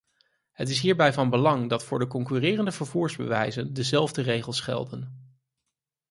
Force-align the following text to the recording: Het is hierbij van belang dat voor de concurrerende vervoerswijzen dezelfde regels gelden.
Het 0.51 0.69
is 0.69 0.79
hierbij 0.81 1.13
van 1.13 1.29
belang 1.29 1.69
dat 1.69 1.83
voor 1.83 1.99
de 1.99 2.07
concurrerende 2.07 2.71
vervoerswijzen 2.71 3.73
dezelfde 3.73 4.21
regels 4.21 4.59
gelden. 4.59 5.31